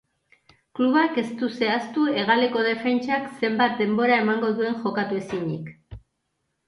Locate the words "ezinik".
5.25-5.71